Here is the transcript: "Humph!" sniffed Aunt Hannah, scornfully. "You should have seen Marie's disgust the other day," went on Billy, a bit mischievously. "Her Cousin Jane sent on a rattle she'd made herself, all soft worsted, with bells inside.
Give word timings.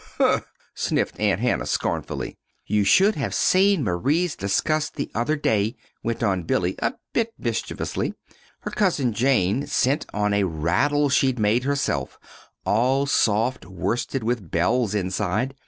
"Humph!" 0.17 0.51
sniffed 0.73 1.19
Aunt 1.19 1.41
Hannah, 1.41 1.67
scornfully. 1.67 2.35
"You 2.65 2.83
should 2.83 3.13
have 3.17 3.35
seen 3.35 3.83
Marie's 3.83 4.35
disgust 4.35 4.95
the 4.95 5.11
other 5.13 5.35
day," 5.35 5.75
went 6.01 6.23
on 6.23 6.41
Billy, 6.41 6.73
a 6.79 6.93
bit 7.13 7.31
mischievously. 7.37 8.15
"Her 8.61 8.71
Cousin 8.71 9.13
Jane 9.13 9.67
sent 9.67 10.07
on 10.11 10.33
a 10.33 10.45
rattle 10.45 11.09
she'd 11.09 11.37
made 11.37 11.65
herself, 11.65 12.17
all 12.65 13.05
soft 13.05 13.67
worsted, 13.67 14.23
with 14.23 14.49
bells 14.49 14.95
inside. 14.95 15.55